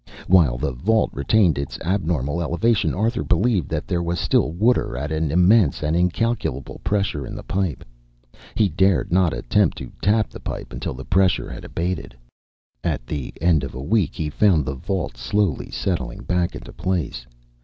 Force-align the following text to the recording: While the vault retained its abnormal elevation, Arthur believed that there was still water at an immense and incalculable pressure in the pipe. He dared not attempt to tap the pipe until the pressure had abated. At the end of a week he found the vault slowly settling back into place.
While 0.25 0.57
the 0.57 0.71
vault 0.71 1.11
retained 1.13 1.59
its 1.59 1.77
abnormal 1.81 2.41
elevation, 2.41 2.95
Arthur 2.95 3.21
believed 3.21 3.69
that 3.69 3.85
there 3.87 4.01
was 4.01 4.19
still 4.19 4.51
water 4.51 4.97
at 4.97 5.11
an 5.11 5.29
immense 5.29 5.83
and 5.83 5.95
incalculable 5.95 6.81
pressure 6.83 7.23
in 7.23 7.35
the 7.35 7.43
pipe. 7.43 7.83
He 8.55 8.67
dared 8.67 9.11
not 9.11 9.31
attempt 9.31 9.77
to 9.77 9.91
tap 10.01 10.31
the 10.31 10.39
pipe 10.39 10.73
until 10.73 10.95
the 10.95 11.05
pressure 11.05 11.51
had 11.51 11.63
abated. 11.63 12.17
At 12.83 13.05
the 13.05 13.31
end 13.41 13.63
of 13.63 13.75
a 13.75 13.83
week 13.83 14.15
he 14.15 14.31
found 14.31 14.65
the 14.65 14.73
vault 14.73 15.17
slowly 15.17 15.69
settling 15.69 16.23
back 16.23 16.55
into 16.55 16.73
place. 16.73 17.27